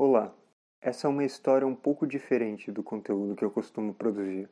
[0.00, 0.32] Olá,
[0.80, 4.48] essa é uma história um pouco diferente do conteúdo que eu costumo produzir.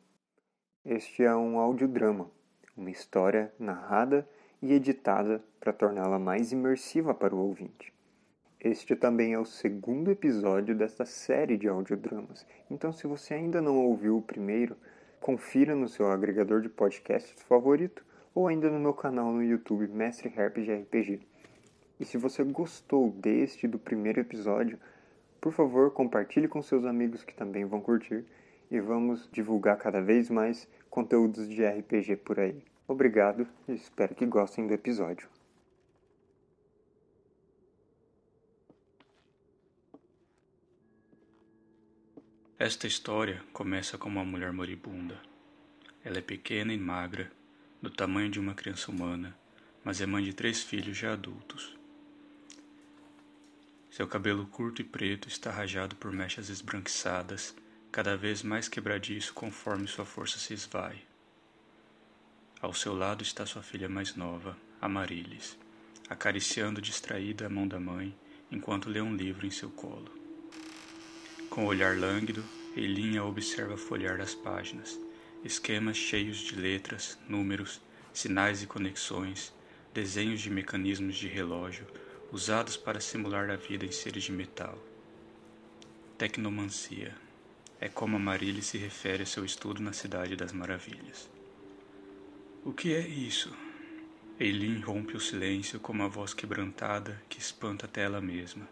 [0.84, 2.29] Este é um audiodrama,
[2.76, 4.29] uma história narrada
[4.61, 7.95] e editada para torná-la mais imersiva para o ouvinte.
[8.59, 13.77] Este também é o segundo episódio desta série de audiodramas, então se você ainda não
[13.77, 14.77] ouviu o primeiro,
[15.21, 18.05] confira no seu agregador de podcasts favorito
[18.35, 21.21] ou ainda no meu canal no YouTube Mestre Herp de RPG.
[22.01, 24.77] E se você gostou deste do primeiro episódio,
[25.47, 28.25] por favor, compartilhe com seus amigos que também vão curtir
[28.68, 32.64] e vamos divulgar cada vez mais conteúdos de RPG por aí.
[32.89, 35.28] Obrigado e espero que gostem do episódio.
[42.59, 45.17] Esta história começa com uma mulher moribunda.
[46.05, 47.31] Ela é pequena e magra,
[47.81, 49.39] do tamanho de uma criança humana,
[49.84, 51.75] mas é mãe de três filhos já adultos.
[53.97, 57.55] Seu cabelo curto e preto está rajado por mechas esbranquiçadas,
[57.91, 61.03] cada vez mais quebradiço conforme sua força se esvai.
[62.61, 65.57] Ao seu lado está sua filha mais nova, Amarilis,
[66.11, 68.15] acariciando distraída a mão da mãe
[68.53, 70.13] enquanto lê um livro em seu colo.
[71.48, 72.45] Com o olhar lânguido,
[72.77, 75.01] Eilinha observa folhear as páginas,
[75.42, 77.81] esquemas cheios de letras, números,
[78.13, 79.55] sinais e conexões,
[79.95, 81.87] desenhos de mecanismos de relógio,
[82.33, 84.79] usados para simular a vida em seres de metal.
[86.19, 87.15] Tecnomancia
[87.81, 91.31] é como a Marília se refere a seu estudo na Cidade das Maravilhas.
[92.65, 93.55] O que é isso?
[94.41, 98.69] Eileen rompe o silêncio com uma voz quebrantada que espanta até ela mesma.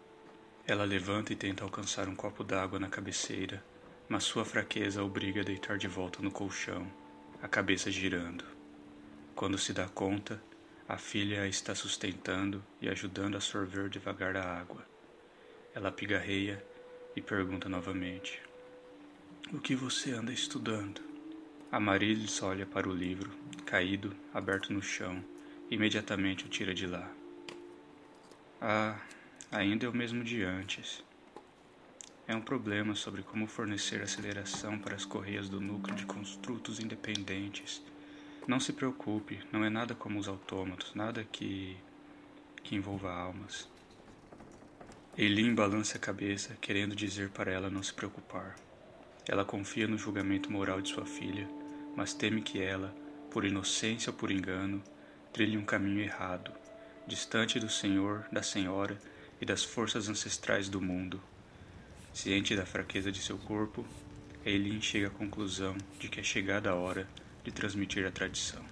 [0.67, 3.63] Ela levanta e tenta alcançar um copo d'água na cabeceira,
[4.09, 6.91] mas sua fraqueza a obriga a deitar de volta no colchão,
[7.41, 8.43] a cabeça girando.
[9.35, 10.41] Quando se dá conta,
[10.87, 14.85] a filha a está sustentando e ajudando a sorver devagar a água.
[15.73, 16.63] Ela pigarreia
[17.15, 18.39] e pergunta novamente:
[19.51, 21.01] O que você anda estudando?
[21.71, 23.31] Amarilis olha para o livro,
[23.65, 25.23] caído, aberto no chão,
[25.71, 27.11] e imediatamente o tira de lá.
[28.61, 28.99] Ah,
[29.51, 31.03] ainda é o mesmo de antes.
[32.27, 37.83] É um problema sobre como fornecer aceleração para as correias do núcleo de construtos independentes
[38.47, 41.75] não se preocupe, não é nada como os autômatos, nada que,
[42.63, 43.67] que envolva almas.
[45.17, 48.55] Eileen balança a cabeça, querendo dizer para ela não se preocupar.
[49.27, 51.49] Ela confia no julgamento moral de sua filha,
[51.95, 52.93] mas teme que ela,
[53.31, 54.83] por inocência ou por engano,
[55.33, 56.51] trilhe um caminho errado,
[57.07, 58.99] distante do Senhor, da Senhora
[59.41, 61.19] e das forças ancestrais do mundo.
[62.13, 63.85] Ciente da fraqueza de seu corpo,
[64.45, 67.07] Eileen chega à conclusão de que é chegada a hora
[67.45, 68.65] de transmitir a tradição.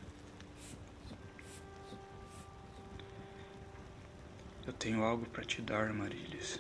[4.66, 6.60] Eu tenho algo para te dar, Marílias.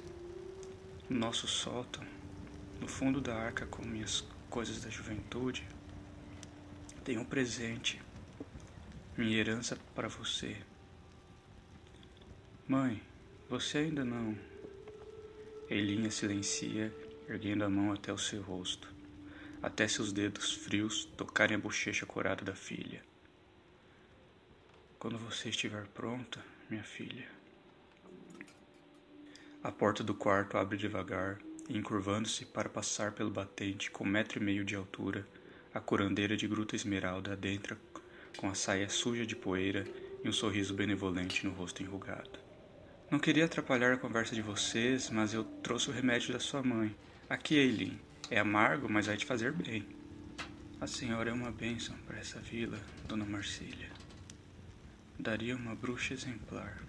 [1.09, 2.03] No nosso sótão,
[2.79, 5.67] no fundo da arca com minhas coisas da juventude,
[7.03, 7.99] tem um presente,
[9.17, 10.55] minha herança para você.
[12.67, 13.01] Mãe,
[13.49, 14.37] você ainda não.
[15.67, 16.93] Elinha silencia,
[17.27, 18.93] erguendo a mão até o seu rosto
[19.63, 23.01] até seus dedos frios tocarem a bochecha corada da filha.
[24.99, 27.25] Quando você estiver pronta, minha filha.
[29.63, 34.43] A porta do quarto abre devagar e, encurvando-se para passar pelo batente com metro e
[34.43, 35.25] meio de altura,
[35.73, 37.77] a curandeira de Gruta Esmeralda adentra
[38.37, 39.85] com a saia suja de poeira
[40.23, 42.37] e um sorriso benevolente no rosto enrugado.
[43.09, 46.93] Não queria atrapalhar a conversa de vocês, mas eu trouxe o remédio da sua mãe.
[47.29, 47.99] Aqui, Eileen.
[48.29, 49.85] É amargo, mas vai te fazer bem.
[50.79, 53.89] A senhora é uma bênção para essa vila, Dona Marcília.
[55.19, 56.81] Daria uma bruxa exemplar.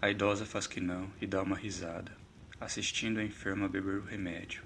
[0.00, 2.16] A idosa faz que não e dá uma risada,
[2.60, 4.62] assistindo a enferma beber o remédio.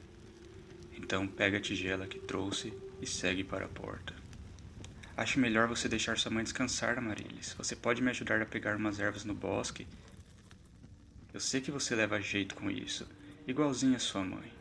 [0.96, 4.14] Então pega a tigela que trouxe e segue para a porta.
[5.16, 7.54] Acho melhor você deixar sua mãe descansar, Amarilis.
[7.58, 9.86] Você pode me ajudar a pegar umas ervas no bosque?
[11.32, 13.06] Eu sei que você leva jeito com isso,
[13.46, 14.55] igualzinho a sua mãe.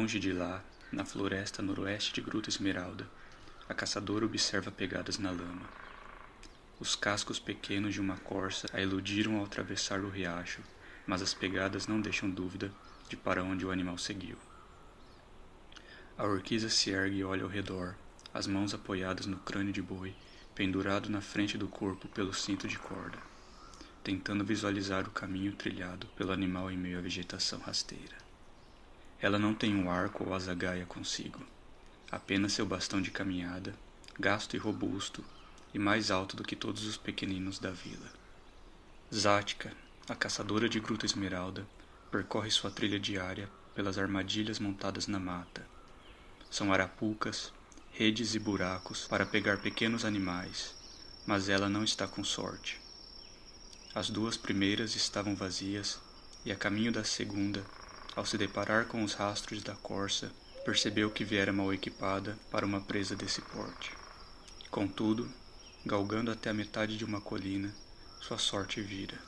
[0.00, 3.06] Longe de lá, na floresta noroeste de Gruta Esmeralda,
[3.68, 5.68] a caçadora observa pegadas na lama.
[6.80, 10.62] Os cascos pequenos de uma corça a iludiram ao atravessar o riacho,
[11.06, 12.72] mas as pegadas não deixam dúvida
[13.10, 14.38] de para onde o animal seguiu.
[16.16, 17.94] A orquiza se ergue e olha ao redor,
[18.32, 20.14] as mãos apoiadas no crânio de boi,
[20.54, 23.18] pendurado na frente do corpo pelo cinto de corda,
[24.02, 28.29] tentando visualizar o caminho trilhado pelo animal em meio à vegetação rasteira.
[29.20, 31.40] Ela não tem um arco ou azagaia consigo,
[32.10, 33.74] apenas seu bastão de caminhada,
[34.18, 35.24] gasto e robusto,
[35.72, 38.10] e mais alto do que todos os pequeninos da vila.
[39.12, 39.72] Zática,
[40.08, 41.66] a caçadora de Gruta Esmeralda,
[42.10, 45.66] percorre sua trilha diária pelas armadilhas montadas na mata.
[46.50, 47.52] São arapucas,
[47.92, 50.74] redes e buracos para pegar pequenos animais,
[51.26, 52.80] mas ela não está com sorte.
[53.94, 56.00] As duas primeiras estavam vazias
[56.44, 57.64] e a caminho da segunda,
[58.20, 60.30] ao se deparar com os rastros da corça,
[60.62, 63.92] percebeu que viera mal equipada para uma presa desse porte.
[64.70, 65.26] Contudo,
[65.86, 67.74] galgando até a metade de uma colina,
[68.20, 69.18] sua sorte vira.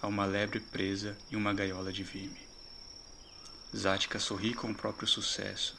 [0.00, 2.40] Há uma lebre presa em uma gaiola de vime.
[3.76, 5.76] Zática sorri com o próprio sucesso.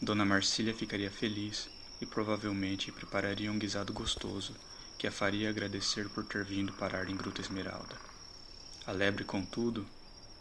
[0.00, 1.68] Dona Marcília ficaria feliz
[2.00, 4.54] e provavelmente prepararia um guisado gostoso
[4.96, 7.96] que a faria agradecer por ter vindo parar em Gruta Esmeralda.
[8.86, 9.84] A lebre, contudo,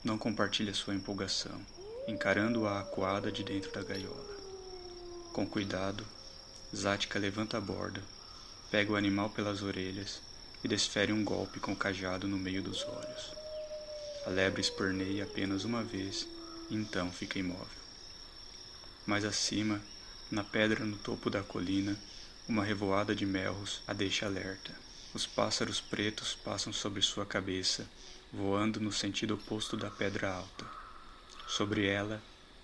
[0.07, 1.59] não compartilha sua empolgação,
[2.07, 4.37] encarando-a acuada de dentro da gaiola.
[5.33, 6.05] Com cuidado,
[6.73, 8.01] Zática levanta a borda,
[8.71, 10.21] pega o animal pelas orelhas
[10.63, 13.33] e desfere um golpe com o cajado no meio dos olhos.
[14.25, 16.25] A lebre esperneia apenas uma vez
[16.69, 17.67] e então fica imóvel.
[19.05, 19.81] Mais acima,
[20.31, 21.99] na pedra no topo da colina,
[22.47, 24.71] uma revoada de melros a deixa alerta.
[25.13, 27.85] Os pássaros pretos passam sobre sua cabeça,
[28.31, 30.65] voando no sentido oposto da pedra alta.
[31.47, 32.21] Sobre ela,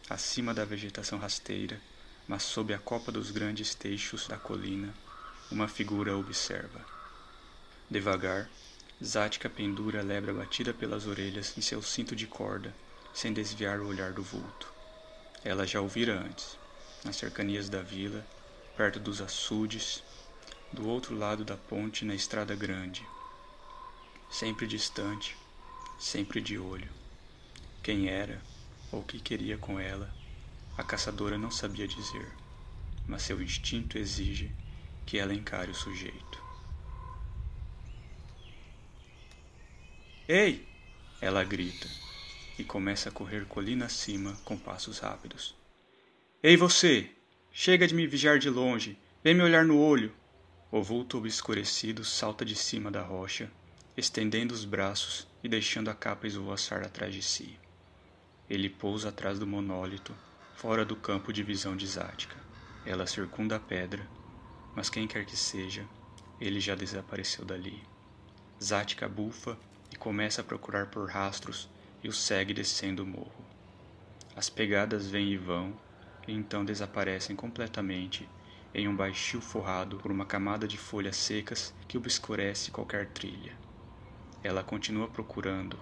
[0.10, 1.80] acima da vegetação rasteira,
[2.28, 4.94] mas sob a copa dos grandes teixos da colina,
[5.52, 6.82] uma figura observa.
[7.90, 8.50] Devagar,
[9.02, 12.74] Zática pendura a lebre batida pelas orelhas em seu cinto de corda,
[13.14, 14.72] sem desviar o olhar do vulto.
[15.44, 16.58] Ela já o vira antes,
[17.04, 18.26] nas cercanias da vila,
[18.78, 20.02] perto dos açudes,
[20.72, 23.06] do outro lado da ponte na estrada grande.
[24.32, 25.36] Sempre distante,
[25.98, 26.90] sempre de olho.
[27.82, 28.42] Quem era
[28.92, 30.14] ou o que queria com ela,
[30.78, 32.32] a caçadora não sabia dizer,
[33.08, 34.52] mas seu instinto exige
[35.06, 36.42] que ela encare o sujeito.
[40.28, 40.68] Ei!
[41.20, 41.88] Ela grita
[42.58, 45.56] e começa a correr colina acima com passos rápidos.
[46.42, 47.10] Ei você!
[47.52, 50.14] Chega de me vigiar de longe, vem me olhar no olho.
[50.72, 53.52] O vulto obscurecido salta de cima da rocha,
[53.96, 57.60] estendendo os braços e deixando a capa esvoaçar atrás de si.
[58.50, 60.16] Ele pousa atrás do monólito,
[60.56, 62.38] fora do campo de visão de Zática.
[62.86, 64.08] Ela circunda a pedra
[64.76, 65.86] mas quem quer que seja,
[66.40, 67.82] ele já desapareceu dali.
[68.62, 69.58] Zática bufa
[69.92, 71.70] e começa a procurar por rastros
[72.04, 73.46] e o segue descendo o morro.
[74.36, 75.78] As pegadas vêm e vão,
[76.28, 78.28] e então desaparecem completamente
[78.74, 83.56] em um baixio forrado por uma camada de folhas secas que obscurece qualquer trilha.
[84.44, 85.80] Ela continua procurando,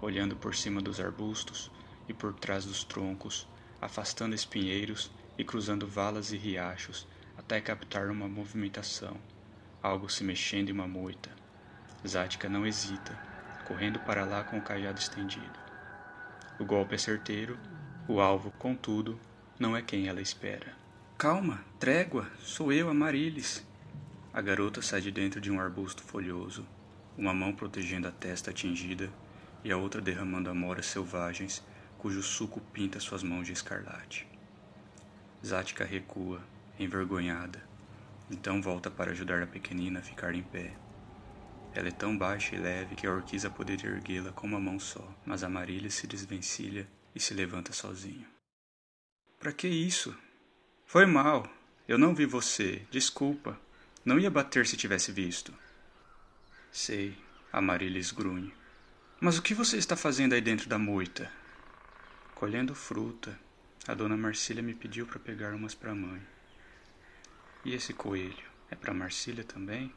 [0.00, 1.70] olhando por cima dos arbustos
[2.08, 3.48] e por trás dos troncos,
[3.80, 7.06] afastando espinheiros e cruzando valas e riachos
[7.36, 9.16] até captar uma movimentação,
[9.82, 11.30] algo se mexendo em uma moita.
[12.06, 13.18] Zática não hesita,
[13.66, 15.58] correndo para lá com o cajado estendido.
[16.58, 17.58] O golpe é certeiro,
[18.06, 19.18] o alvo, contudo,
[19.58, 20.76] não é quem ela espera.
[21.18, 23.66] Calma, trégua, sou eu, Amarilis.
[24.32, 26.66] A garota sai de dentro de um arbusto folhoso,
[27.16, 29.10] uma mão protegendo a testa atingida
[29.62, 31.62] e a outra derramando amoras selvagens
[31.98, 34.26] cujo suco pinta suas mãos de escarlate.
[35.42, 36.42] Zática recua,
[36.78, 37.62] envergonhada.
[38.30, 40.74] Então volta para ajudar a pequenina a ficar em pé.
[41.74, 45.06] Ela é tão baixa e leve que a orquiza poderia erguê-la com uma mão só,
[45.26, 48.26] mas a Marília se desvencilha e se levanta sozinho.
[49.38, 50.16] Para que isso?
[50.86, 51.46] Foi mal.
[51.86, 52.82] Eu não vi você.
[52.90, 53.58] Desculpa.
[54.04, 55.52] Não ia bater se tivesse visto.
[56.76, 57.16] Sei,
[57.52, 58.52] a Marília esgrunhe.
[59.20, 61.30] Mas o que você está fazendo aí dentro da moita?
[62.34, 63.38] Colhendo fruta.
[63.86, 66.20] A dona Marcília me pediu para pegar umas para a mãe.
[67.64, 68.42] E esse coelho?
[68.68, 69.94] É para Marcília também?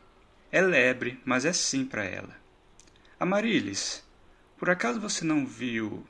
[0.52, 2.40] É lebre, mas é sim para ela.
[3.20, 4.08] Amarilis,
[4.56, 6.08] por acaso você não viu.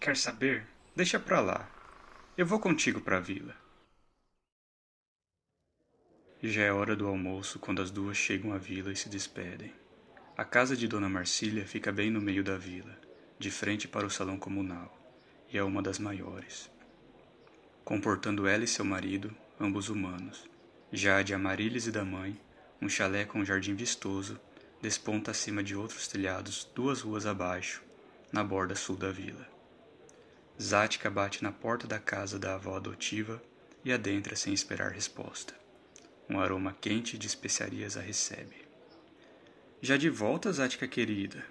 [0.00, 0.66] Quer saber?
[0.96, 1.68] Deixa pra lá.
[2.38, 3.54] Eu vou contigo para a vila.
[6.44, 9.72] Já é hora do almoço quando as duas chegam à vila e se despedem.
[10.36, 12.98] A casa de Dona Marcília fica bem no meio da vila,
[13.38, 14.92] de frente para o salão comunal,
[15.52, 16.68] e é uma das maiores.
[17.84, 20.50] Comportando ela e seu marido, ambos humanos.
[20.92, 22.36] Já a de Amarilis e da mãe,
[22.80, 24.40] um chalé com um jardim vistoso,
[24.80, 27.84] desponta acima de outros telhados duas ruas abaixo,
[28.32, 29.46] na borda sul da vila.
[30.60, 33.40] Zática bate na porta da casa da avó adotiva
[33.84, 35.61] e adentra sem esperar resposta.
[36.28, 38.56] Um aroma quente de especiarias a recebe.
[39.80, 41.44] Já de volta, Zática querida.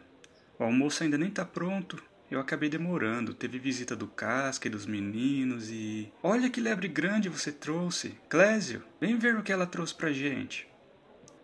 [0.57, 2.01] O almoço ainda nem está pronto.
[2.29, 3.33] Eu acabei demorando.
[3.33, 6.11] Teve visita do Casca e dos meninos e.
[6.23, 8.17] Olha que lebre grande você trouxe!
[8.29, 10.65] Clésio, vem ver o que ela trouxe pra gente.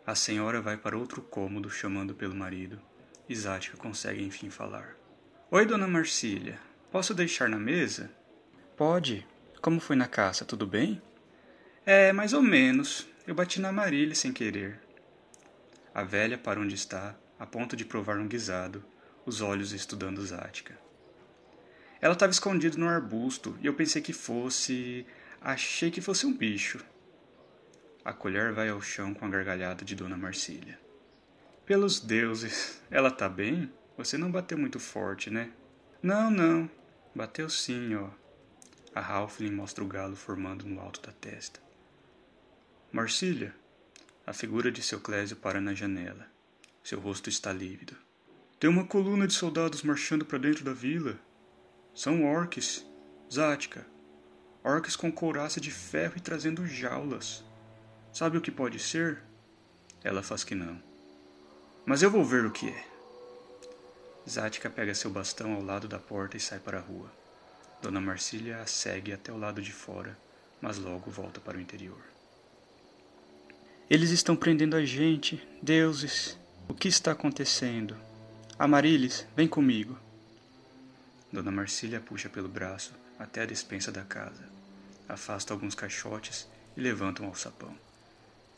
[0.06, 2.80] A senhora vai para outro cômodo chamando pelo marido.
[3.28, 4.96] E Zática consegue enfim falar.
[5.52, 6.58] Oi, dona Marcília.
[6.90, 8.10] Posso deixar na mesa?
[8.78, 9.28] Pode.
[9.62, 11.02] Como foi na caça, tudo bem?
[11.86, 13.06] É, mais ou menos.
[13.28, 14.80] Eu bati na Marília sem querer.
[15.94, 18.82] A velha para onde está, a ponto de provar um guisado,
[19.26, 20.80] os olhos estudando Zática.
[22.00, 25.06] Ela estava escondida no arbusto e eu pensei que fosse.
[25.42, 26.80] Achei que fosse um bicho.
[28.06, 30.80] A colher vai ao chão com a gargalhada de Dona Marcília.
[31.66, 33.70] Pelos deuses, ela tá bem?
[33.98, 35.52] Você não bateu muito forte, né?
[36.02, 36.72] Não, não.
[37.14, 38.10] Bateu sim, ó.
[38.96, 41.67] A Halfling mostra o galo formando no alto da testa.
[42.98, 43.54] Marcília,
[44.26, 46.26] a figura de seu Clésio para na janela.
[46.84, 47.96] Seu rosto está lívido.
[48.60, 51.16] Tem uma coluna de soldados marchando para dentro da vila.
[51.94, 52.84] São orques,
[53.32, 53.86] Zática.
[54.64, 57.44] Orques com couraça de ferro e trazendo jaulas.
[58.12, 59.22] Sabe o que pode ser?
[60.04, 60.82] Ela faz que não.
[61.86, 62.86] Mas eu vou ver o que é.
[64.28, 67.12] Zática pega seu bastão ao lado da porta e sai para a rua.
[67.80, 70.18] Dona Marcília a segue até o lado de fora,
[70.60, 72.17] mas logo volta para o interior.
[73.90, 76.38] Eles estão prendendo a gente, deuses.
[76.68, 77.96] O que está acontecendo?
[78.60, 79.98] Amarilis, vem comigo.
[81.32, 84.44] Dona Marcília puxa pelo braço até a despensa da casa.
[85.08, 87.74] Afasta alguns caixotes e levanta um alçapão.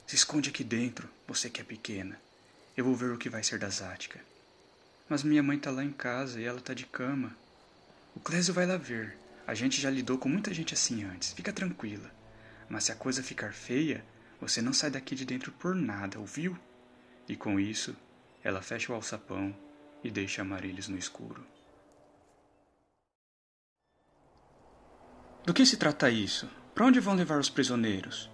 [0.07, 2.19] Se esconde aqui dentro, você que é pequena.
[2.75, 4.19] Eu vou ver o que vai ser da Zática.
[5.07, 7.37] Mas minha mãe tá lá em casa e ela tá de cama.
[8.15, 9.15] O Clésio vai lá ver.
[9.45, 11.33] A gente já lidou com muita gente assim antes.
[11.33, 12.09] Fica tranquila.
[12.67, 14.03] Mas se a coisa ficar feia,
[14.39, 16.57] você não sai daqui de dentro por nada, ouviu?
[17.27, 17.95] E com isso,
[18.43, 19.55] ela fecha o alçapão
[20.03, 21.45] e deixa Marilis no escuro.
[25.45, 26.49] Do que se trata isso?
[26.73, 28.29] Para onde vão levar os prisioneiros?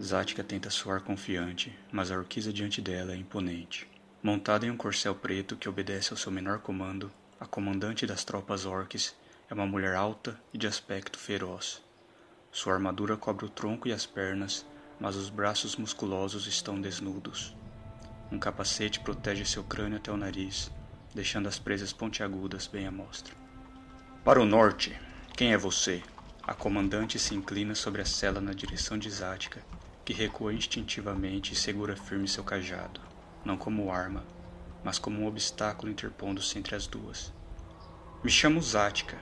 [0.00, 3.88] Zática tenta soar confiante, mas a orquiza diante dela é imponente.
[4.22, 8.66] Montada em um corcel preto que obedece ao seu menor comando, a comandante das tropas
[8.66, 9.14] orques
[9.48, 11.82] é uma mulher alta e de aspecto feroz.
[12.52, 14.66] Sua armadura cobre o tronco e as pernas,
[15.00, 17.56] mas os braços musculosos estão desnudos.
[18.30, 20.70] Um capacete protege seu crânio até o nariz,
[21.14, 23.34] deixando as presas pontiagudas bem à mostra.
[24.22, 24.94] Para o norte,
[25.34, 26.02] quem é você?
[26.46, 29.64] A comandante se inclina sobre a cela na direção de Zática,
[30.04, 33.00] que recua instintivamente e segura firme seu cajado,
[33.44, 34.24] não como arma,
[34.84, 37.32] mas como um obstáculo interpondo-se entre as duas.
[38.22, 39.16] Me chamo Zática.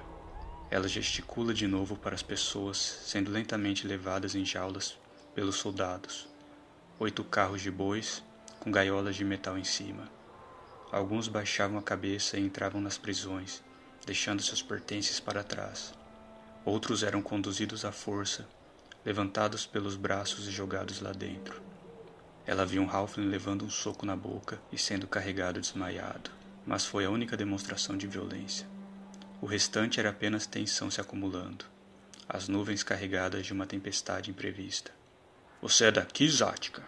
[0.70, 4.98] Ela gesticula de novo para as pessoas, sendo lentamente levadas em jaulas
[5.38, 6.26] pelos soldados.
[6.98, 8.24] Oito carros de bois,
[8.58, 10.10] com gaiolas de metal em cima.
[10.90, 13.62] Alguns baixavam a cabeça e entravam nas prisões,
[14.04, 15.94] deixando seus pertences para trás.
[16.64, 18.48] Outros eram conduzidos à força,
[19.04, 21.62] levantados pelos braços e jogados lá dentro.
[22.44, 26.32] Ela viu um Halfling levando um soco na boca e sendo carregado desmaiado,
[26.66, 28.66] mas foi a única demonstração de violência.
[29.40, 31.64] O restante era apenas tensão se acumulando,
[32.28, 34.97] as nuvens carregadas de uma tempestade imprevista.
[35.60, 36.84] Você é daqui, Zática?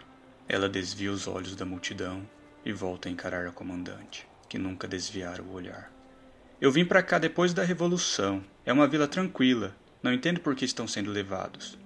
[0.47, 2.27] Ela desvia os olhos da multidão
[2.63, 5.91] e volta a encarar a comandante, que nunca desviara o olhar.
[6.59, 8.41] Eu vim para cá depois da Revolução.
[8.65, 9.75] É uma vila tranquila.
[10.01, 11.77] Não entendo por que estão sendo levados.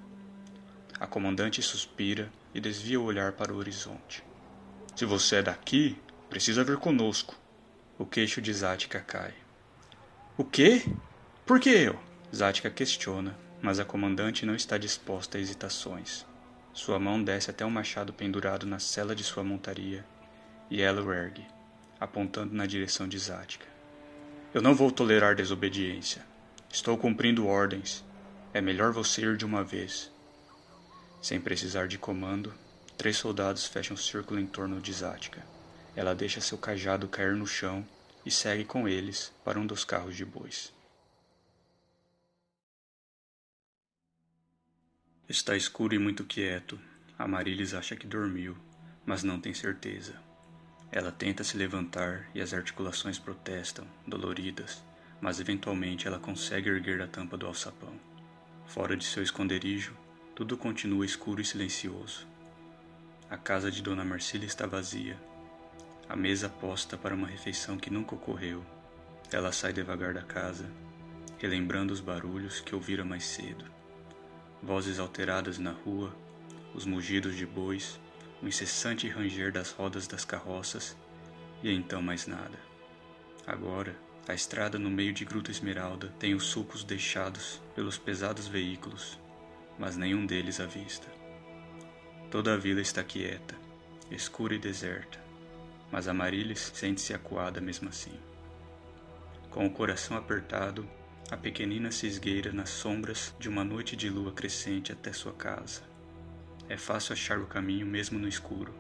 [1.00, 4.24] A comandante suspira e desvia o olhar para o horizonte.
[4.96, 5.98] Se você é daqui,
[6.30, 7.36] precisa vir conosco.
[7.98, 9.34] O queixo de Zática cai.
[10.38, 10.84] O quê?
[11.48, 12.00] Por que eu?
[12.32, 16.26] Zática questiona, mas a comandante não está disposta a hesitações.
[16.76, 20.06] Sua mão desce até o machado pendurado na sela de sua montaria,
[20.70, 21.48] e ela o ergue,
[21.98, 23.66] apontando na direção de Zática.
[24.54, 26.26] Eu não vou tolerar desobediência.
[26.70, 28.04] Estou cumprindo ordens.
[28.54, 30.12] É melhor você ir de uma vez.
[31.22, 32.54] Sem precisar de comando,
[32.98, 35.46] três soldados fecham círculo em torno de Zática.
[35.96, 37.88] Ela deixa seu cajado cair no chão
[38.26, 40.74] e segue com eles para um dos carros de bois.
[45.28, 46.80] Está escuro e muito quieto.
[47.18, 48.56] Amarilis acha que dormiu,
[49.04, 50.14] mas não tem certeza.
[50.92, 54.84] Ela tenta se levantar e as articulações protestam, doloridas,
[55.20, 58.00] mas eventualmente ela consegue erguer a tampa do alçapão.
[58.68, 59.98] Fora de seu esconderijo,
[60.36, 62.28] tudo continua escuro e silencioso.
[63.28, 65.20] A casa de Dona Marcília está vazia.
[66.08, 68.64] A mesa posta para uma refeição que nunca ocorreu.
[69.32, 70.70] Ela sai devagar da casa,
[71.40, 73.74] relembrando os barulhos que ouvira mais cedo
[74.66, 76.12] vozes alteradas na rua,
[76.74, 78.00] os mugidos de bois,
[78.42, 80.98] o incessante ranger das rodas das carroças,
[81.62, 82.58] e então mais nada.
[83.46, 83.96] Agora,
[84.28, 89.20] A estrada no meio de Gruta Esmeralda tem os sulcos deixados pelos pesados veículos,
[89.78, 91.08] mas nenhum deles à vista.
[92.32, 93.54] Toda a vila está quieta,
[94.10, 95.20] escura e deserta,
[95.92, 98.20] mas Amarilis sente-se acuada mesmo assim.
[99.52, 100.90] Com o coração apertado,
[101.32, 105.82] a pequenina se esgueira nas sombras de uma noite de lua crescente até sua casa.
[106.70, 108.74] É fácil achar o caminho mesmo no escuro.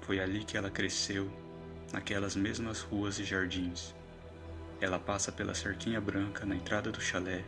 [0.00, 1.30] Foi ali que ela cresceu,
[1.92, 3.94] naquelas mesmas ruas e jardins.
[4.80, 7.44] Ela passa pela cerquinha branca na entrada do chalé,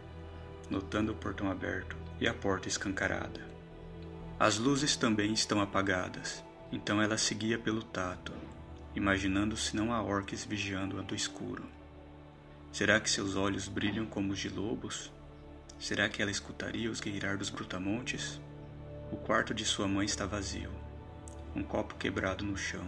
[0.71, 3.41] notando o portão aberto e a porta escancarada.
[4.39, 8.33] As luzes também estão apagadas, então ela seguia pelo tato,
[8.95, 11.65] imaginando se não há orques vigiando-a do escuro.
[12.75, 15.13] Será que seus olhos brilham como os de lobos?
[15.79, 18.41] Será que ela escutaria os gueirar dos brutamontes?
[19.13, 20.73] O quarto de sua mãe está vazio.
[21.55, 22.85] Um copo quebrado no chão.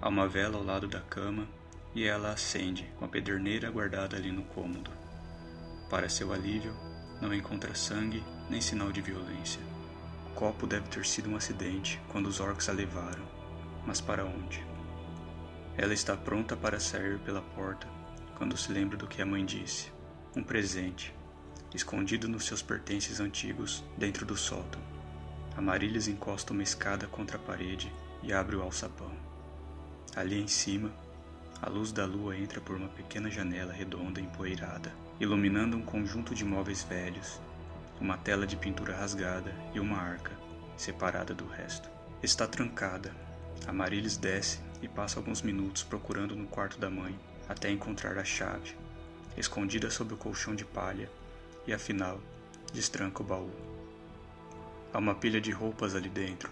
[0.00, 1.48] Há uma vela ao lado da cama
[1.96, 4.92] e ela acende com a pederneira guardada ali no cômodo.
[5.90, 6.72] Para seu alívio,
[7.20, 9.60] não encontra sangue nem sinal de violência.
[10.30, 13.26] O copo deve ter sido um acidente quando os orcs a levaram,
[13.84, 14.64] mas para onde?
[15.76, 17.97] Ela está pronta para sair pela porta
[18.38, 19.90] quando se lembra do que a mãe disse.
[20.34, 21.12] Um presente,
[21.74, 24.80] escondido nos seus pertences antigos dentro do sótão.
[25.56, 27.92] Amarílis encosta uma escada contra a parede
[28.22, 29.10] e abre o alçapão.
[30.14, 30.92] Ali em cima,
[31.60, 36.44] a luz da lua entra por uma pequena janela redonda empoeirada, iluminando um conjunto de
[36.44, 37.40] móveis velhos,
[38.00, 40.30] uma tela de pintura rasgada e uma arca,
[40.76, 41.90] separada do resto.
[42.22, 43.12] Está trancada.
[43.66, 47.18] Amarílis desce e passa alguns minutos procurando no quarto da mãe
[47.48, 48.76] até encontrar a chave,
[49.36, 51.10] escondida sob o colchão de palha,
[51.66, 52.20] e afinal
[52.72, 53.50] destranca o baú.
[54.92, 56.50] Há uma pilha de roupas ali dentro,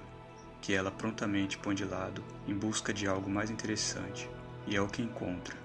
[0.60, 4.28] que ela prontamente põe de lado em busca de algo mais interessante,
[4.66, 5.56] e é o que encontra: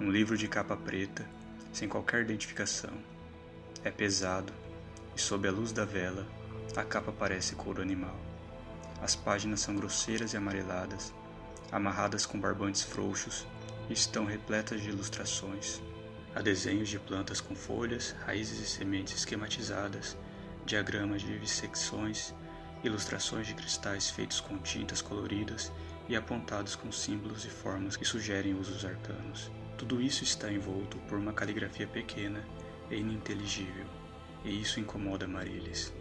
[0.00, 1.26] um livro de capa preta,
[1.72, 2.92] sem qualquer identificação.
[3.84, 4.52] É pesado,
[5.16, 6.26] e sob a luz da vela,
[6.76, 8.16] a capa parece couro animal.
[9.00, 11.12] As páginas são grosseiras e amareladas,
[11.70, 13.46] amarradas com barbantes frouxos
[13.90, 15.80] estão repletas de ilustrações.
[16.34, 20.16] Há desenhos de plantas com folhas, raízes e sementes esquematizadas,
[20.64, 22.32] diagramas de vissecções,
[22.82, 25.70] ilustrações de cristais feitos com tintas coloridas
[26.08, 29.50] e apontados com símbolos e formas que sugerem usos arcanos.
[29.76, 32.44] Tudo isso está envolto por uma caligrafia pequena
[32.90, 33.86] e ininteligível,
[34.44, 35.92] e isso incomoda Marilis.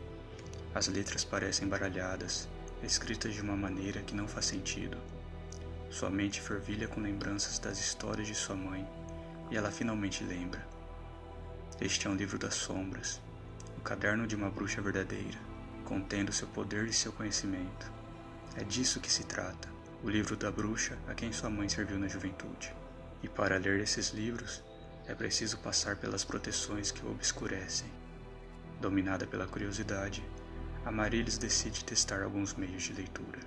[0.74, 2.48] As letras parecem baralhadas,
[2.84, 4.98] escritas de uma maneira que não faz sentido.
[5.92, 8.88] Sua mente fervilha com lembranças das histórias de sua mãe
[9.52, 10.66] e ela finalmente lembra.
[11.82, 13.20] Este é um livro das sombras,
[13.78, 15.38] o caderno de uma bruxa verdadeira,
[15.84, 17.92] contendo seu poder e seu conhecimento.
[18.56, 19.68] É disso que se trata,
[20.02, 22.74] o livro da bruxa a quem sua mãe serviu na juventude.
[23.22, 24.64] E para ler esses livros,
[25.06, 27.92] é preciso passar pelas proteções que o obscurecem.
[28.80, 30.24] Dominada pela curiosidade,
[30.86, 33.40] Amarilis decide testar alguns meios de leitura.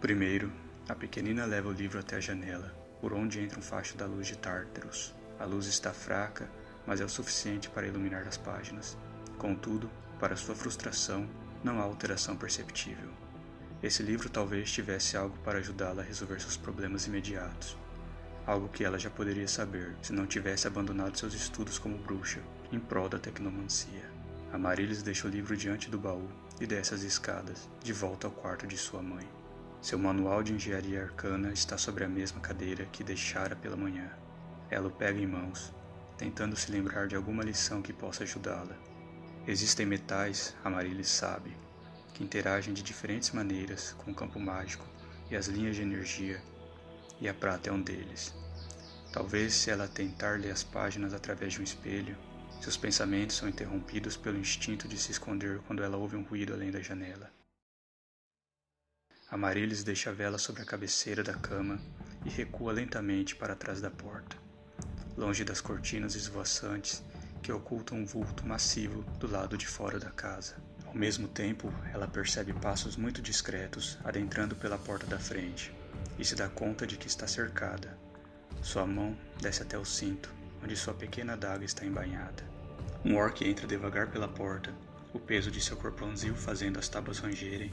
[0.00, 0.52] Primeiro,
[0.88, 4.28] a pequenina leva o livro até a janela, por onde entra um facho da luz
[4.28, 5.12] de Tártaros.
[5.38, 6.48] A luz está fraca,
[6.86, 8.96] mas é o suficiente para iluminar as páginas.
[9.36, 11.28] Contudo, para sua frustração,
[11.64, 13.10] não há alteração perceptível.
[13.82, 17.76] Esse livro talvez tivesse algo para ajudá-la a resolver seus problemas imediatos.
[18.46, 22.78] Algo que ela já poderia saber se não tivesse abandonado seus estudos como bruxa, em
[22.78, 24.08] prol da tecnomancia.
[24.52, 26.28] Amarilis deixa o livro diante do baú
[26.60, 29.28] e desce as escadas, de volta ao quarto de sua mãe.
[29.80, 34.10] Seu manual de engenharia arcana está sobre a mesma cadeira que deixara pela manhã.
[34.68, 35.72] Ela o pega em mãos,
[36.18, 38.76] tentando se lembrar de alguma lição que possa ajudá-la.
[39.46, 41.56] Existem metais, Amaryllis sabe,
[42.12, 44.84] que interagem de diferentes maneiras com o campo mágico
[45.30, 46.42] e as linhas de energia,
[47.20, 48.34] e a prata é um deles.
[49.12, 52.16] Talvez se ela tentar ler as páginas através de um espelho,
[52.60, 56.70] seus pensamentos são interrompidos pelo instinto de se esconder quando ela ouve um ruído além
[56.70, 57.30] da janela.
[59.28, 61.80] Amarilis deixa a vela sobre a cabeceira da cama
[62.24, 64.36] e recua lentamente para trás da porta,
[65.16, 67.02] longe das cortinas esvoaçantes
[67.42, 70.54] que ocultam um vulto massivo do lado de fora da casa.
[70.86, 75.74] Ao mesmo tempo, ela percebe passos muito discretos adentrando pela porta da frente
[76.16, 77.98] e se dá conta de que está cercada.
[78.62, 82.44] Sua mão desce até o cinto, onde sua pequena adaga está embainhada.
[83.04, 84.72] Um orc entra devagar pela porta,
[85.12, 87.72] o peso de seu corpãozinho fazendo as tábuas rangerem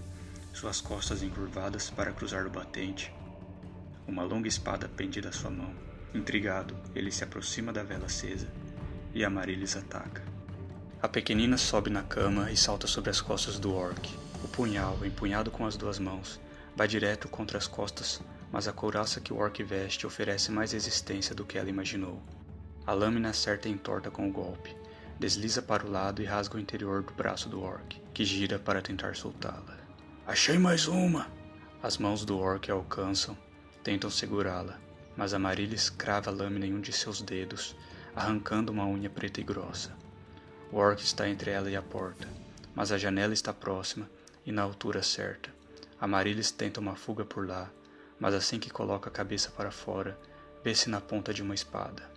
[0.53, 3.11] suas costas encurvadas para cruzar o batente.
[4.07, 5.73] Uma longa espada pende da sua mão.
[6.13, 8.47] Intrigado, ele se aproxima da vela acesa
[9.13, 10.23] e Amarilis ataca.
[11.01, 14.15] A pequenina sobe na cama e salta sobre as costas do orc.
[14.43, 16.39] O punhal, empunhado com as duas mãos,
[16.75, 21.33] vai direto contra as costas, mas a couraça que o orc veste oferece mais resistência
[21.33, 22.21] do que ela imaginou.
[22.85, 24.75] A lâmina acerta e entorta com o golpe,
[25.19, 28.81] desliza para o lado e rasga o interior do braço do orc, que gira para
[28.81, 29.82] tentar soltá-la.
[30.25, 31.27] Achei mais uma!
[31.81, 33.37] As mãos do orc a alcançam,
[33.83, 34.79] tentam segurá-la,
[35.17, 37.75] mas Amarilis crava a lâmina em um de seus dedos,
[38.15, 39.93] arrancando uma unha preta e grossa.
[40.71, 42.25] O orc está entre ela e a porta,
[42.73, 44.09] mas a janela está próxima
[44.45, 45.53] e na altura certa.
[45.99, 47.69] Amarilis tenta uma fuga por lá,
[48.17, 50.17] mas assim que coloca a cabeça para fora,
[50.63, 52.09] vê-se na ponta de uma espada.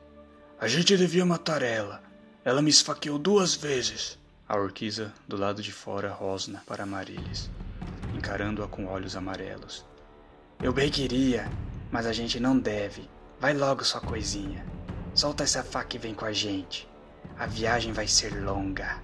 [0.60, 2.04] A gente devia matar ela.
[2.44, 4.16] Ela me esfaqueou duas vezes.
[4.48, 7.50] A orquiza, do lado de fora, rosna para Amarilis,
[8.26, 9.86] encarando-a com olhos amarelos.
[10.60, 11.48] Eu bem queria,
[11.92, 13.08] mas a gente não deve.
[13.38, 14.66] Vai logo, sua coisinha.
[15.14, 16.90] Solta essa faca e vem com a gente.
[17.38, 19.00] A viagem vai ser longa.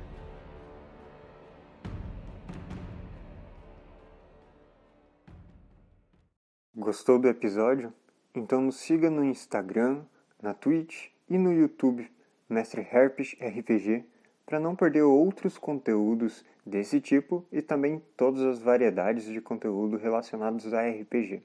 [6.75, 7.95] Gostou do episódio?
[8.35, 10.03] Então nos siga no Instagram,
[10.43, 12.11] na Twitch e no YouTube
[12.49, 14.05] Mestre Herpes RPG
[14.45, 20.73] para não perder outros conteúdos desse tipo e também todas as variedades de conteúdo relacionados
[20.73, 21.43] a RPG.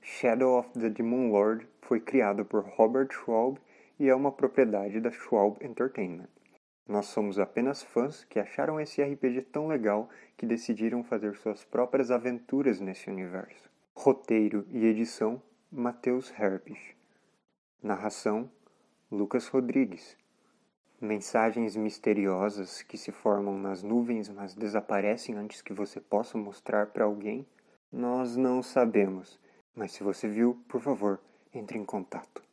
[0.00, 3.58] Shadow of the Demon Lord foi criado por Robert Schwalb
[3.98, 6.28] e é uma propriedade da Schwalb Entertainment.
[6.88, 12.10] Nós somos apenas fãs que acharam esse RPG tão legal que decidiram fazer suas próprias
[12.10, 13.70] aventuras nesse universo.
[13.94, 16.78] Roteiro e edição: Matheus Herpes.
[17.82, 18.50] Narração:
[19.10, 20.16] Lucas Rodrigues.
[21.02, 27.04] Mensagens misteriosas que se formam nas nuvens, mas desaparecem antes que você possa mostrar para
[27.04, 27.44] alguém?
[27.90, 29.36] Nós não sabemos,
[29.74, 31.20] mas se você viu, por favor,
[31.52, 32.40] entre em contato.